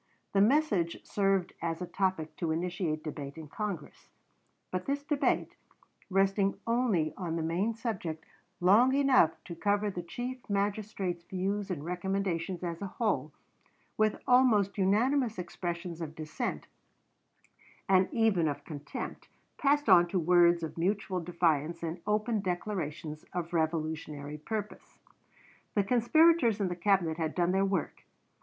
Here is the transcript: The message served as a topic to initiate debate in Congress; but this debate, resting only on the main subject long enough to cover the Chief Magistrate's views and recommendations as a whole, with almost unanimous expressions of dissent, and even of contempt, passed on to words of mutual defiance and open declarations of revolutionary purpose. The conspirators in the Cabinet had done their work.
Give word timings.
The 0.33 0.41
message 0.41 0.97
served 1.05 1.53
as 1.61 1.79
a 1.79 1.85
topic 1.85 2.35
to 2.37 2.49
initiate 2.49 3.03
debate 3.03 3.37
in 3.37 3.47
Congress; 3.47 4.09
but 4.71 4.87
this 4.87 5.03
debate, 5.03 5.53
resting 6.09 6.57
only 6.65 7.13
on 7.17 7.35
the 7.35 7.43
main 7.43 7.75
subject 7.75 8.25
long 8.59 8.95
enough 8.95 9.33
to 9.43 9.53
cover 9.55 9.91
the 9.91 10.01
Chief 10.01 10.39
Magistrate's 10.49 11.23
views 11.25 11.69
and 11.69 11.85
recommendations 11.85 12.63
as 12.63 12.81
a 12.81 12.87
whole, 12.87 13.31
with 13.95 14.19
almost 14.27 14.79
unanimous 14.79 15.37
expressions 15.37 16.01
of 16.01 16.15
dissent, 16.15 16.65
and 17.87 18.11
even 18.11 18.47
of 18.47 18.65
contempt, 18.65 19.27
passed 19.59 19.87
on 19.87 20.07
to 20.07 20.17
words 20.17 20.63
of 20.63 20.79
mutual 20.79 21.19
defiance 21.19 21.83
and 21.83 22.01
open 22.07 22.41
declarations 22.41 23.23
of 23.33 23.53
revolutionary 23.53 24.39
purpose. 24.39 24.97
The 25.75 25.83
conspirators 25.83 26.59
in 26.59 26.69
the 26.69 26.75
Cabinet 26.75 27.17
had 27.17 27.35
done 27.35 27.51
their 27.51 27.63
work. 27.65 28.03